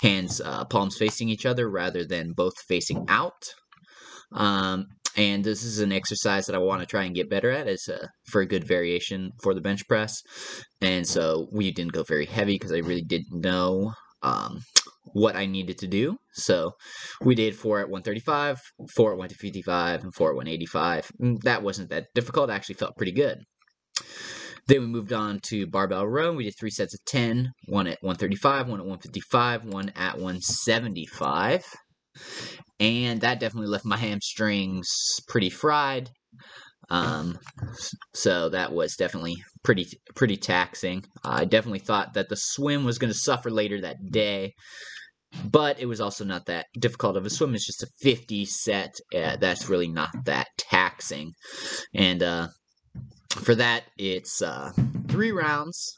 hands, 0.00 0.40
uh, 0.40 0.64
palms 0.66 0.96
facing 0.96 1.28
each 1.28 1.44
other 1.44 1.68
rather 1.68 2.04
than 2.04 2.32
both 2.32 2.54
facing 2.68 3.04
out. 3.08 3.42
Um, 4.32 4.86
and 5.16 5.42
this 5.42 5.64
is 5.64 5.80
an 5.80 5.92
exercise 5.92 6.46
that 6.46 6.54
I 6.54 6.58
want 6.58 6.82
to 6.82 6.86
try 6.86 7.04
and 7.04 7.14
get 7.14 7.30
better 7.30 7.50
at 7.50 7.66
as 7.66 7.88
a, 7.88 8.10
for 8.26 8.42
a 8.42 8.46
good 8.46 8.64
variation 8.64 9.32
for 9.42 9.54
the 9.54 9.62
bench 9.62 9.88
press. 9.88 10.20
And 10.82 11.06
so 11.06 11.48
we 11.50 11.72
didn't 11.72 11.94
go 11.94 12.04
very 12.06 12.26
heavy 12.26 12.56
because 12.56 12.72
I 12.72 12.78
really 12.78 13.02
didn't 13.02 13.40
know 13.40 13.94
um, 14.22 14.60
what 15.12 15.36
I 15.36 15.46
needed 15.46 15.78
to 15.78 15.86
do. 15.86 16.16
So 16.34 16.72
we 17.22 17.34
did 17.34 17.56
four 17.56 17.80
at 17.80 17.88
135, 17.88 18.60
four 18.94 19.12
at 19.12 19.18
155, 19.18 20.04
and 20.04 20.14
four 20.14 20.30
at 20.30 20.36
185. 20.36 21.10
Mm, 21.20 21.40
that 21.42 21.62
wasn't 21.62 21.90
that 21.90 22.06
difficult. 22.14 22.50
It 22.50 22.54
actually 22.54 22.76
felt 22.76 22.96
pretty 22.96 23.12
good. 23.12 23.38
Then 24.68 24.80
we 24.80 24.86
moved 24.86 25.12
on 25.12 25.40
to 25.44 25.66
barbell 25.66 26.06
row. 26.06 26.32
We 26.32 26.44
did 26.44 26.54
three 26.58 26.70
sets 26.70 26.94
of 26.94 27.00
10, 27.06 27.52
one 27.66 27.86
at 27.86 27.98
135, 28.02 28.68
one 28.68 28.80
at 28.80 28.86
155, 28.86 29.64
one 29.64 29.90
at 29.94 30.18
175. 30.18 31.64
And 32.80 33.20
that 33.20 33.40
definitely 33.40 33.68
left 33.68 33.84
my 33.84 33.96
hamstrings 33.96 34.88
pretty 35.28 35.50
fried. 35.50 36.10
Um, 36.88 37.38
so 38.14 38.48
that 38.50 38.72
was 38.72 38.96
definitely 38.96 39.36
pretty 39.64 39.86
pretty 40.14 40.36
taxing. 40.36 41.04
I 41.24 41.44
definitely 41.44 41.80
thought 41.80 42.14
that 42.14 42.28
the 42.28 42.36
swim 42.36 42.84
was 42.84 42.98
going 42.98 43.12
to 43.12 43.18
suffer 43.18 43.50
later 43.50 43.80
that 43.80 44.10
day, 44.10 44.54
but 45.44 45.80
it 45.80 45.86
was 45.86 46.00
also 46.00 46.24
not 46.24 46.46
that 46.46 46.66
difficult 46.78 47.16
of 47.16 47.26
a 47.26 47.30
swim. 47.30 47.54
It's 47.54 47.66
just 47.66 47.82
a 47.82 47.88
50 48.00 48.44
set. 48.44 48.94
Uh, 49.14 49.36
that's 49.36 49.68
really 49.68 49.88
not 49.88 50.10
that 50.26 50.48
taxing, 50.58 51.32
and 51.92 52.22
uh, 52.22 52.48
for 53.30 53.56
that 53.56 53.84
it's 53.98 54.40
uh, 54.40 54.70
three 55.08 55.32
rounds 55.32 55.92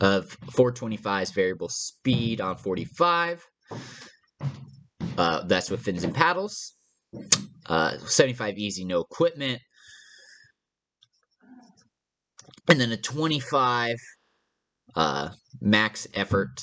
of 0.00 0.38
425's 0.56 1.30
variable 1.30 1.68
speed 1.68 2.40
on 2.40 2.56
45. 2.56 3.44
Uh, 5.18 5.42
that's 5.44 5.70
with 5.70 5.82
fins 5.82 6.04
and 6.04 6.14
paddles. 6.14 6.72
Uh, 7.66 7.98
75 7.98 8.56
easy, 8.56 8.84
no 8.84 9.00
equipment 9.00 9.60
and 12.68 12.80
then 12.80 12.92
a 12.92 12.96
25 12.96 13.96
uh, 14.94 15.30
max 15.60 16.06
effort, 16.14 16.60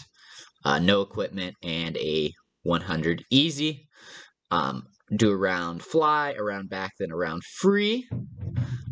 uh, 0.63 0.79
no 0.79 1.01
equipment, 1.01 1.55
and 1.63 1.97
a 1.97 2.31
100 2.63 3.23
easy. 3.31 3.87
Um, 4.51 4.83
do 5.15 5.31
around 5.31 5.81
fly, 5.81 6.33
around 6.33 6.69
back, 6.69 6.91
then 6.99 7.11
around 7.11 7.43
free. 7.43 8.07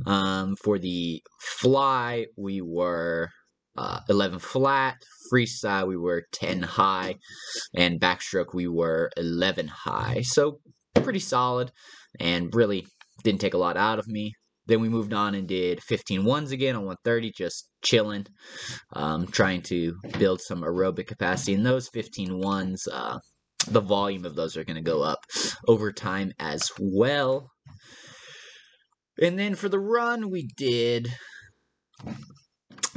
Um, 0.06 0.56
for 0.64 0.80
the 0.80 1.22
fly, 1.40 2.26
we 2.38 2.62
were 2.62 3.30
uh, 3.78 4.00
11 4.10 4.40
flat. 4.40 4.98
Freestyle, 5.32 5.88
we 5.88 5.98
were 5.98 6.24
10 6.32 6.64
high. 6.64 7.16
And 7.76 8.00
backstroke, 8.00 8.54
we 8.54 8.68
were 8.68 9.12
11 9.18 9.68
high. 9.68 10.22
So 10.24 10.60
pretty 10.96 11.20
solid 11.20 11.72
and 12.20 12.54
really 12.56 12.86
didn't 13.24 13.42
take 13.42 13.54
a 13.54 13.58
lot 13.58 13.78
out 13.78 14.00
of 14.00 14.08
me. 14.08 14.34
Then 14.68 14.82
we 14.82 14.90
moved 14.90 15.14
on 15.14 15.36
and 15.36 15.48
did 15.48 15.82
15 15.84 16.24
ones 16.24 16.52
again 16.52 16.76
on 16.76 16.86
130, 16.86 17.32
just 17.36 17.70
chilling, 17.82 18.28
um, 18.94 19.28
trying 19.28 19.62
to 19.64 19.96
build 20.20 20.42
some 20.42 20.62
aerobic 20.62 21.08
capacity. 21.08 21.54
And 21.54 21.66
those 21.66 21.90
15 21.90 22.40
ones, 22.40 22.88
uh, 22.92 23.20
the 23.68 23.82
volume 23.82 24.26
of 24.26 24.36
those 24.36 24.58
are 24.58 24.64
going 24.64 24.76
to 24.76 24.82
go 24.82 25.02
up 25.02 25.20
over 25.68 25.92
time 25.92 26.32
as 26.40 26.70
well. 26.80 27.50
And 29.22 29.38
then 29.40 29.56
for 29.56 29.70
the 29.70 29.80
run, 29.80 30.30
we 30.30 30.48
did 30.58 31.12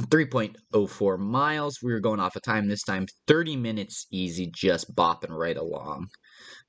3.04 0.01 1.19
miles. 1.19 1.79
We 1.81 1.93
were 1.93 1.99
going 1.99 2.19
off 2.19 2.35
a 2.35 2.39
of 2.39 2.43
time 2.43 2.67
this 2.67 2.83
time, 2.83 3.05
30 3.27 3.55
minutes 3.55 4.07
easy, 4.11 4.51
just 4.53 4.93
bopping 4.95 5.31
right 5.31 5.57
along 5.57 6.07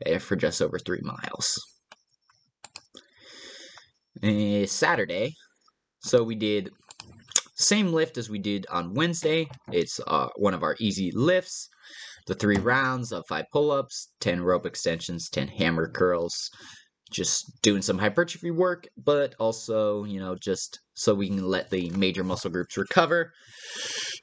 eh, 0.06 0.18
for 0.18 0.36
just 0.36 0.62
over 0.62 0.78
three 0.78 1.02
miles. 1.02 1.52
Uh, 4.22 4.64
Saturday. 4.66 5.34
So 6.02 6.22
we 6.22 6.36
did 6.36 6.70
same 7.56 7.92
lift 7.92 8.16
as 8.16 8.30
we 8.30 8.38
did 8.38 8.66
on 8.70 8.94
Wednesday. 8.94 9.48
It's 9.72 9.98
uh, 10.06 10.28
one 10.36 10.54
of 10.54 10.62
our 10.62 10.76
easy 10.78 11.10
lifts. 11.12 11.68
The 12.28 12.36
three 12.36 12.58
rounds 12.58 13.10
of 13.10 13.24
five 13.28 13.46
pull-ups, 13.52 14.12
10 14.20 14.42
rope 14.42 14.64
extensions, 14.64 15.28
10 15.28 15.48
hammer 15.48 15.90
curls. 15.90 16.50
Just 17.10 17.60
doing 17.62 17.82
some 17.82 17.98
hypertrophy 17.98 18.52
work, 18.52 18.86
but 18.96 19.34
also, 19.40 20.04
you 20.04 20.20
know, 20.20 20.36
just 20.40 20.78
so 20.94 21.14
we 21.14 21.26
can 21.26 21.44
let 21.44 21.70
the 21.70 21.90
major 21.90 22.22
muscle 22.22 22.50
groups 22.50 22.76
recover. 22.76 23.32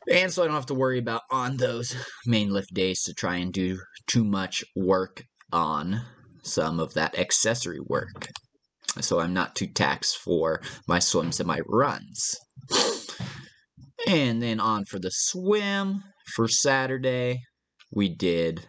And 0.10 0.32
so 0.32 0.44
I 0.44 0.46
don't 0.46 0.56
have 0.56 0.66
to 0.68 0.74
worry 0.74 1.00
about 1.00 1.24
on 1.30 1.58
those 1.58 1.94
main 2.26 2.52
lift 2.52 2.74
days 2.74 3.04
to 3.04 3.14
try 3.14 3.36
and 3.36 3.52
do 3.52 3.78
too 4.08 4.24
much 4.24 4.64
work 4.78 5.24
on 5.52 6.06
some 6.42 6.80
of 6.80 6.94
that 6.94 7.20
accessory 7.20 7.82
work 7.82 8.30
so 9.02 9.20
I'm 9.20 9.34
not 9.34 9.56
too 9.56 9.68
taxed 9.68 10.18
for 10.18 10.62
my 10.88 11.00
swims 11.00 11.40
and 11.40 11.48
my 11.48 11.60
runs. 11.68 12.36
And 14.08 14.42
then 14.42 14.60
on 14.60 14.86
for 14.86 15.00
the 15.00 15.12
swim 15.12 16.04
for 16.34 16.48
Saturday, 16.48 17.42
we 17.92 18.10
did 18.10 18.68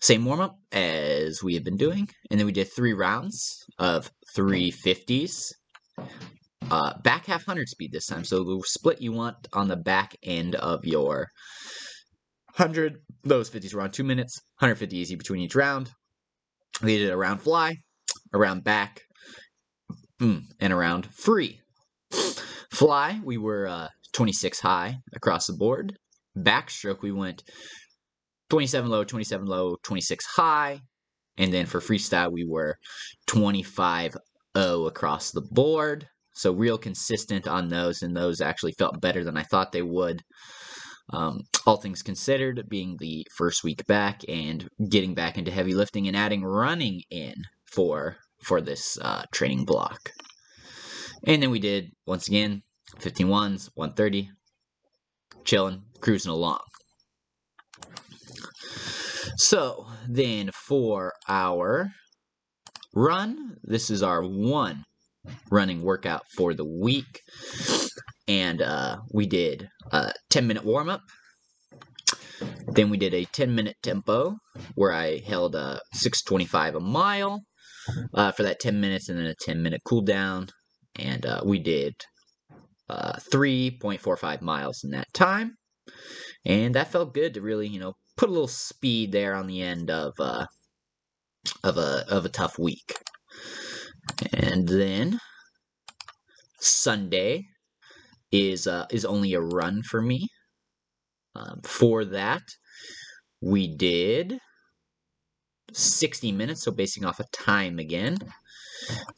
same 0.00 0.24
warm 0.24 0.40
up 0.40 0.56
as 0.72 1.42
we 1.42 1.54
have 1.54 1.64
been 1.64 1.76
doing, 1.76 2.08
and 2.30 2.38
then 2.38 2.46
we 2.46 2.52
did 2.52 2.68
three 2.74 2.92
rounds 2.92 3.64
of 3.78 4.10
350s. 4.36 5.52
Uh, 6.70 6.98
back 7.02 7.26
half 7.26 7.46
100 7.46 7.68
speed 7.68 7.92
this 7.92 8.06
time, 8.06 8.24
so 8.24 8.42
the 8.42 8.62
split 8.66 9.00
you 9.00 9.12
want 9.12 9.36
on 9.52 9.68
the 9.68 9.76
back 9.76 10.16
end 10.22 10.54
of 10.56 10.84
your 10.84 11.28
100 12.56 12.98
those 13.24 13.50
50s 13.50 13.74
were 13.74 13.80
on 13.80 13.90
two 13.90 14.04
minutes, 14.04 14.40
150 14.58 14.96
easy 14.96 15.14
between 15.14 15.40
each 15.40 15.54
round. 15.54 15.90
We 16.82 16.98
did 16.98 17.10
a 17.10 17.16
round 17.16 17.40
fly, 17.40 17.76
a 18.32 18.38
round 18.38 18.64
back, 18.64 19.02
mm, 20.20 20.42
and 20.60 20.72
a 20.72 20.76
round 20.76 21.06
free. 21.06 21.60
Fly, 22.70 23.20
we 23.24 23.38
were 23.38 23.68
uh, 23.68 23.88
26 24.12 24.60
high 24.60 24.98
across 25.14 25.46
the 25.46 25.52
board. 25.52 25.96
Backstroke, 26.36 27.02
we 27.02 27.12
went 27.12 27.44
27 28.50 28.90
low, 28.90 29.04
27 29.04 29.46
low, 29.46 29.76
26 29.84 30.24
high. 30.36 30.80
And 31.36 31.52
then 31.52 31.66
for 31.66 31.80
freestyle, 31.80 32.32
we 32.32 32.44
were 32.44 32.76
25 33.26 34.16
0 34.56 34.86
across 34.86 35.30
the 35.30 35.42
board. 35.50 36.06
So 36.34 36.52
real 36.52 36.78
consistent 36.78 37.46
on 37.46 37.68
those, 37.68 38.02
and 38.02 38.16
those 38.16 38.40
actually 38.40 38.72
felt 38.72 39.00
better 39.00 39.22
than 39.22 39.36
I 39.36 39.44
thought 39.44 39.70
they 39.70 39.82
would. 39.82 40.22
Um, 41.10 41.42
all 41.66 41.76
things 41.76 42.02
considered, 42.02 42.68
being 42.68 42.96
the 42.98 43.26
first 43.36 43.62
week 43.62 43.86
back 43.86 44.22
and 44.28 44.68
getting 44.88 45.14
back 45.14 45.36
into 45.36 45.50
heavy 45.50 45.74
lifting 45.74 46.08
and 46.08 46.16
adding 46.16 46.44
running 46.44 47.02
in 47.10 47.34
for 47.66 48.16
for 48.42 48.60
this 48.60 48.98
uh, 49.00 49.24
training 49.32 49.64
block. 49.64 50.10
And 51.26 51.42
then 51.42 51.50
we 51.50 51.58
did 51.58 51.90
once 52.06 52.28
again 52.28 52.62
15 52.98 53.28
ones, 53.28 53.70
130, 53.74 54.30
chilling, 55.44 55.82
cruising 56.00 56.32
along. 56.32 56.60
So 59.36 59.86
then 60.08 60.50
for 60.52 61.14
our 61.28 61.90
run, 62.94 63.56
this 63.62 63.90
is 63.90 64.02
our 64.02 64.22
one 64.22 64.84
running 65.50 65.82
workout 65.82 66.22
for 66.36 66.54
the 66.54 66.64
week. 66.64 67.20
And 68.26 68.62
uh, 68.62 68.98
we 69.12 69.26
did 69.26 69.68
a 69.92 70.12
10 70.30 70.46
minute 70.46 70.64
warm 70.64 70.88
up. 70.88 71.02
Then 72.66 72.90
we 72.90 72.96
did 72.96 73.14
a 73.14 73.24
10 73.24 73.54
minute 73.54 73.76
tempo 73.82 74.36
where 74.74 74.92
I 74.92 75.18
held 75.18 75.54
a 75.54 75.80
625 75.92 76.76
a 76.76 76.80
mile 76.80 77.42
uh, 78.14 78.32
for 78.32 78.42
that 78.42 78.60
10 78.60 78.80
minutes 78.80 79.08
and 79.08 79.18
then 79.18 79.26
a 79.26 79.34
10 79.34 79.62
minute 79.62 79.82
cool 79.84 80.02
down. 80.02 80.48
And 80.96 81.26
uh, 81.26 81.42
we 81.44 81.58
did 81.58 81.94
uh, 82.88 83.18
3.45 83.30 84.40
miles 84.40 84.84
in 84.84 84.90
that 84.90 85.12
time. 85.12 85.56
And 86.44 86.74
that 86.74 86.90
felt 86.90 87.14
good 87.14 87.34
to 87.34 87.40
really, 87.40 87.68
you 87.68 87.80
know, 87.80 87.94
put 88.16 88.28
a 88.28 88.32
little 88.32 88.48
speed 88.48 89.12
there 89.12 89.34
on 89.34 89.46
the 89.46 89.62
end 89.62 89.90
of 89.90 90.12
uh, 90.18 90.46
of 91.62 91.78
a 91.78 92.04
of 92.08 92.24
a 92.24 92.30
tough 92.30 92.58
week. 92.58 92.94
And 94.32 94.68
then 94.68 95.18
Sunday 96.60 97.46
is 98.34 98.66
uh, 98.66 98.86
is 98.90 99.04
only 99.04 99.32
a 99.34 99.40
run 99.40 99.82
for 99.82 100.02
me. 100.02 100.26
Um, 101.36 101.60
for 101.62 102.04
that, 102.04 102.42
we 103.40 103.68
did 103.76 104.38
60 105.72 106.32
minutes, 106.32 106.64
so 106.64 106.72
basing 106.72 107.04
off 107.04 107.20
a 107.20 107.22
of 107.22 107.30
time 107.30 107.78
again. 107.78 108.18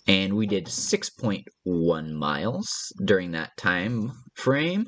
And 0.06 0.36
we 0.36 0.46
did 0.46 0.66
6.1 0.66 2.12
miles 2.12 2.92
during 3.04 3.32
that 3.32 3.56
time 3.56 4.12
frame. 4.34 4.86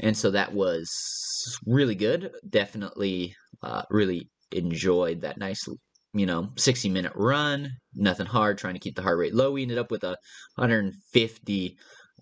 And 0.00 0.16
so 0.16 0.30
that 0.30 0.52
was 0.54 1.58
really 1.66 1.94
good. 1.94 2.32
Definitely 2.48 3.34
uh, 3.62 3.82
really 3.90 4.28
enjoyed 4.50 5.20
that 5.20 5.38
nice 5.38 5.68
you 6.14 6.24
know, 6.24 6.48
60 6.56 6.88
minute 6.88 7.12
run, 7.14 7.68
nothing 7.94 8.26
hard, 8.26 8.56
trying 8.56 8.74
to 8.74 8.80
keep 8.80 8.96
the 8.96 9.02
heart 9.02 9.18
rate 9.18 9.34
low. 9.34 9.52
We 9.52 9.62
ended 9.62 9.76
up 9.76 9.90
with 9.90 10.02
a 10.02 10.16
150 10.56 11.76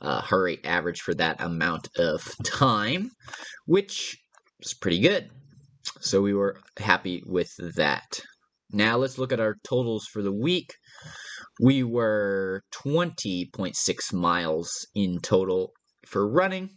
uh, 0.04 0.20
heart 0.20 0.44
rate 0.44 0.60
average 0.64 1.00
for 1.00 1.14
that 1.14 1.40
amount 1.40 1.88
of 1.96 2.22
time, 2.44 3.10
which 3.66 4.16
is 4.60 4.74
pretty 4.74 5.00
good. 5.00 5.30
So 6.00 6.22
we 6.22 6.34
were 6.34 6.58
happy 6.78 7.22
with 7.26 7.52
that. 7.76 8.20
Now 8.70 8.96
let's 8.96 9.18
look 9.18 9.32
at 9.32 9.40
our 9.40 9.56
totals 9.64 10.06
for 10.06 10.22
the 10.22 10.32
week. 10.32 10.72
We 11.60 11.82
were 11.82 12.62
20.6 12.72 14.12
miles 14.12 14.86
in 14.94 15.18
total 15.20 15.72
for 16.06 16.28
running. 16.28 16.70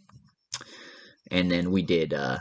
And 1.30 1.50
then 1.50 1.70
we 1.70 1.82
did 1.82 2.14
uh, 2.14 2.38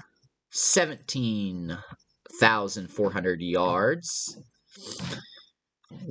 17,400 0.52 3.42
yards 3.42 4.38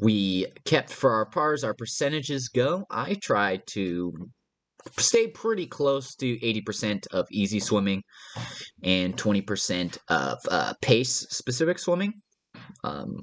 we 0.00 0.46
kept 0.64 0.92
for 0.92 1.12
our 1.12 1.26
pars, 1.26 1.64
our 1.64 1.74
percentages 1.74 2.48
go. 2.48 2.84
I 2.90 3.14
tried 3.14 3.66
to 3.68 4.12
stay 4.98 5.28
pretty 5.28 5.66
close 5.66 6.14
to 6.16 6.38
80% 6.38 7.06
of 7.12 7.26
easy 7.30 7.60
swimming 7.60 8.02
and 8.82 9.16
20% 9.16 9.98
of 10.08 10.38
uh, 10.50 10.74
pace 10.80 11.26
specific 11.30 11.78
swimming. 11.78 12.14
Um, 12.84 13.22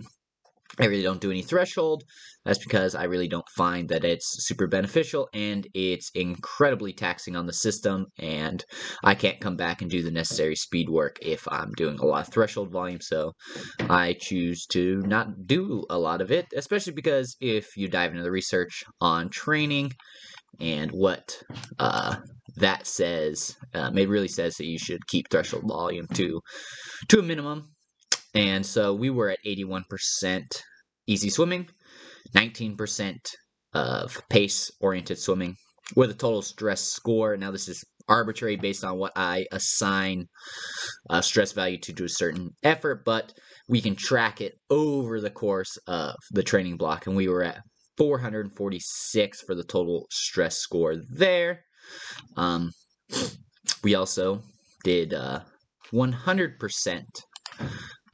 I 0.80 0.86
really 0.86 1.04
don't 1.04 1.22
do 1.22 1.30
any 1.30 1.44
threshold. 1.44 2.04
That's 2.46 2.60
because 2.60 2.96
I 2.96 3.04
really 3.04 3.28
don't 3.28 3.48
find 3.56 3.88
that 3.90 4.04
it's 4.04 4.44
super 4.46 4.66
beneficial 4.68 5.30
and 5.34 5.68
it's 5.74 6.10
incredibly 6.16 6.92
taxing 6.94 7.36
on 7.36 7.46
the 7.46 7.54
system. 7.54 8.08
And 8.18 8.66
I 9.04 9.14
can't 9.14 9.40
come 9.40 9.56
back 9.56 9.82
and 9.82 9.90
do 9.90 10.02
the 10.02 10.12
necessary 10.12 10.56
speed 10.56 10.90
work 10.90 11.18
if 11.22 11.48
I'm 11.50 11.72
doing 11.74 12.00
a 12.00 12.06
lot 12.06 12.28
of 12.28 12.34
threshold 12.34 12.72
volume. 12.72 13.02
So 13.02 13.34
I 13.82 14.16
choose 14.20 14.66
to 14.68 15.02
not 15.02 15.46
do 15.46 15.86
a 15.90 15.98
lot 15.98 16.22
of 16.22 16.32
it, 16.32 16.48
especially 16.56 16.94
because 16.94 17.38
if 17.40 17.78
you 17.78 17.88
dive 17.88 18.12
into 18.12 18.24
the 18.24 18.32
research 18.32 18.84
on 19.00 19.30
training 19.30 19.92
and 20.60 20.92
what 20.92 21.42
uh, 21.80 22.18
that 22.58 22.86
says, 22.88 23.56
um, 23.74 23.98
it 23.98 24.10
really 24.10 24.28
says 24.28 24.56
that 24.56 24.66
you 24.66 24.78
should 24.78 25.08
keep 25.08 25.30
threshold 25.30 25.64
volume 25.68 26.08
to 26.14 26.42
to 27.10 27.20
a 27.20 27.24
minimum 27.24 27.74
and 28.34 28.66
so 28.66 28.94
we 28.94 29.10
were 29.10 29.30
at 29.30 29.40
81% 29.46 29.84
easy 31.08 31.30
swimming, 31.30 31.70
19% 32.36 33.18
of 33.74 34.22
pace 34.30 34.72
oriented 34.80 35.20
swimming 35.20 35.56
with 35.96 36.12
a 36.12 36.16
total 36.16 36.42
stress 36.42 36.82
score. 36.82 37.38
Now, 37.38 37.52
this 37.52 37.68
is 37.68 37.84
arbitrary 38.08 38.56
based 38.56 38.84
on 38.84 38.98
what 38.98 39.14
I 39.16 39.46
assign 39.52 40.28
a 41.10 41.22
stress 41.22 41.52
value 41.52 41.78
to 41.80 41.94
do 41.94 42.06
a 42.06 42.10
certain 42.10 42.52
effort, 42.64 43.04
but 43.06 43.34
we 43.70 43.82
can 43.82 43.96
track 43.96 44.42
it 44.42 44.54
over 44.70 45.22
the 45.22 45.30
course 45.30 45.78
of 45.88 46.16
the 46.32 46.44
training 46.44 46.78
block. 46.78 47.06
And 47.06 47.16
we 47.16 47.28
were 47.28 47.44
at 47.44 47.62
446 47.98 49.42
for 49.42 49.56
the 49.56 49.64
total 49.64 50.06
stress 50.10 50.58
score 50.58 50.96
there. 51.10 51.62
Um, 52.38 52.72
we 53.84 53.96
also 53.96 54.42
did 54.84 55.14
uh, 55.14 55.42
100% 55.94 57.04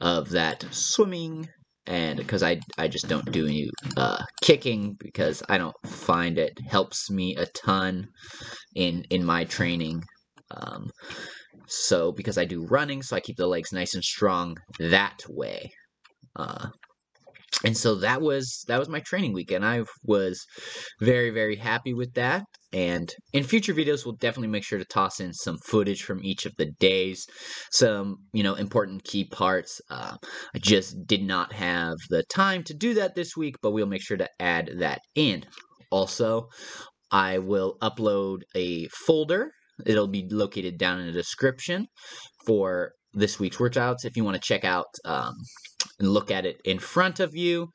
of 0.00 0.30
that 0.30 0.64
swimming 0.70 1.48
and 1.86 2.18
because 2.18 2.42
I, 2.42 2.60
I 2.78 2.88
just 2.88 3.08
don't 3.08 3.30
do 3.32 3.46
any 3.46 3.68
uh, 3.96 4.22
kicking 4.42 4.96
because 5.00 5.42
I 5.48 5.58
don't 5.58 5.74
find 5.86 6.38
it 6.38 6.56
helps 6.68 7.10
me 7.10 7.34
a 7.36 7.46
ton 7.46 8.06
in 8.76 9.04
in 9.10 9.24
my 9.24 9.44
training. 9.44 10.02
Um, 10.52 10.90
so 11.66 12.12
because 12.12 12.38
I 12.38 12.44
do 12.44 12.66
running, 12.66 13.02
so 13.02 13.16
I 13.16 13.20
keep 13.20 13.36
the 13.36 13.46
legs 13.46 13.72
nice 13.72 13.94
and 13.94 14.04
strong 14.04 14.56
that 14.78 15.20
way. 15.28 15.72
Uh, 16.36 16.68
and 17.64 17.76
so 17.76 17.94
that 17.96 18.20
was 18.20 18.64
that 18.68 18.78
was 18.78 18.88
my 18.88 19.00
training 19.00 19.32
week 19.32 19.50
and 19.50 19.64
i 19.64 19.82
was 20.04 20.44
very 21.00 21.30
very 21.30 21.56
happy 21.56 21.94
with 21.94 22.14
that. 22.14 22.44
And 22.72 23.12
in 23.32 23.42
future 23.42 23.74
videos 23.74 24.04
we'll 24.04 24.14
definitely 24.14 24.48
make 24.48 24.62
sure 24.64 24.78
to 24.78 24.84
toss 24.84 25.18
in 25.18 25.32
some 25.32 25.58
footage 25.58 26.04
from 26.04 26.22
each 26.22 26.46
of 26.46 26.52
the 26.56 26.70
days 26.78 27.26
some 27.72 28.16
you 28.32 28.42
know 28.42 28.54
important 28.54 29.04
key 29.04 29.24
parts. 29.24 29.80
Uh, 29.90 30.16
i 30.54 30.58
just 30.58 30.96
did 31.06 31.22
not 31.22 31.52
have 31.52 31.96
the 32.08 32.22
time 32.24 32.62
to 32.64 32.74
do 32.74 32.94
that 32.94 33.14
this 33.14 33.36
week 33.36 33.56
but 33.62 33.72
we'll 33.72 33.86
make 33.86 34.02
sure 34.02 34.16
to 34.16 34.30
add 34.38 34.70
that 34.78 35.00
in. 35.14 35.44
Also 35.90 36.48
i 37.10 37.38
will 37.38 37.76
upload 37.82 38.38
a 38.54 38.86
folder. 39.06 39.50
It'll 39.86 40.08
be 40.08 40.28
located 40.30 40.78
down 40.78 41.00
in 41.00 41.06
the 41.06 41.12
description 41.12 41.86
for 42.46 42.92
this 43.12 43.38
week's 43.38 43.56
workouts 43.56 44.04
if 44.04 44.16
you 44.16 44.24
want 44.24 44.34
to 44.34 44.40
check 44.40 44.64
out 44.64 44.86
um, 45.04 45.34
and 45.98 46.08
look 46.08 46.30
at 46.30 46.46
it 46.46 46.60
in 46.64 46.78
front 46.78 47.20
of 47.20 47.34
you. 47.34 47.68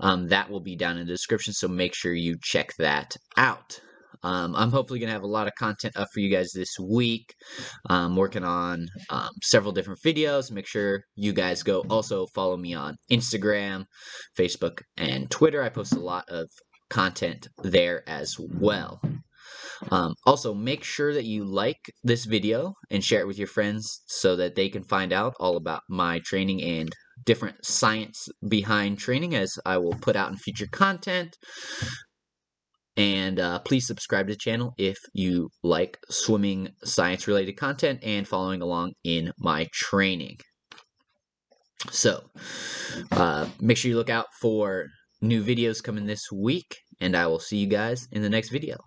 Um, 0.00 0.28
that 0.28 0.48
will 0.48 0.60
be 0.60 0.76
down 0.76 0.96
in 0.96 1.06
the 1.06 1.12
description, 1.12 1.52
so 1.52 1.66
make 1.66 1.94
sure 1.94 2.12
you 2.12 2.36
check 2.40 2.70
that 2.78 3.16
out. 3.36 3.80
Um, 4.22 4.54
I'm 4.56 4.70
hopefully 4.70 4.98
going 4.98 5.08
to 5.08 5.12
have 5.12 5.22
a 5.22 5.28
lot 5.28 5.46
of 5.46 5.54
content 5.58 5.96
up 5.96 6.08
for 6.12 6.20
you 6.20 6.30
guys 6.30 6.50
this 6.52 6.78
week. 6.78 7.34
I'm 7.88 8.16
working 8.16 8.44
on 8.44 8.88
um, 9.10 9.30
several 9.42 9.72
different 9.72 10.00
videos. 10.02 10.50
Make 10.50 10.66
sure 10.66 11.02
you 11.14 11.32
guys 11.32 11.62
go 11.62 11.84
also 11.90 12.26
follow 12.34 12.56
me 12.56 12.74
on 12.74 12.96
Instagram, 13.10 13.84
Facebook, 14.36 14.82
and 14.96 15.30
Twitter. 15.30 15.62
I 15.62 15.68
post 15.68 15.94
a 15.94 16.00
lot 16.00 16.24
of 16.28 16.48
content 16.90 17.48
there 17.62 18.02
as 18.08 18.36
well. 18.38 19.00
Um, 19.90 20.14
also, 20.26 20.54
make 20.54 20.84
sure 20.84 21.14
that 21.14 21.24
you 21.24 21.44
like 21.44 21.78
this 22.02 22.24
video 22.24 22.74
and 22.90 23.04
share 23.04 23.20
it 23.20 23.26
with 23.26 23.38
your 23.38 23.46
friends 23.46 24.02
so 24.06 24.36
that 24.36 24.54
they 24.54 24.68
can 24.68 24.82
find 24.82 25.12
out 25.12 25.34
all 25.38 25.56
about 25.56 25.82
my 25.88 26.20
training 26.24 26.62
and 26.62 26.90
different 27.24 27.64
science 27.64 28.28
behind 28.48 28.98
training 28.98 29.34
as 29.34 29.58
I 29.64 29.78
will 29.78 29.96
put 30.00 30.16
out 30.16 30.30
in 30.30 30.36
future 30.36 30.68
content. 30.70 31.36
And 32.96 33.38
uh, 33.38 33.60
please 33.60 33.86
subscribe 33.86 34.26
to 34.26 34.32
the 34.32 34.38
channel 34.38 34.74
if 34.76 34.98
you 35.12 35.50
like 35.62 35.98
swimming 36.10 36.70
science 36.82 37.28
related 37.28 37.52
content 37.52 38.00
and 38.02 38.26
following 38.26 38.60
along 38.60 38.94
in 39.04 39.32
my 39.38 39.68
training. 39.72 40.38
So, 41.92 42.24
uh, 43.12 43.46
make 43.60 43.76
sure 43.76 43.88
you 43.88 43.96
look 43.96 44.10
out 44.10 44.26
for 44.40 44.88
new 45.20 45.44
videos 45.44 45.80
coming 45.80 46.06
this 46.06 46.22
week, 46.32 46.76
and 47.00 47.16
I 47.16 47.28
will 47.28 47.38
see 47.38 47.58
you 47.58 47.68
guys 47.68 48.08
in 48.10 48.22
the 48.22 48.30
next 48.30 48.50
video. 48.50 48.78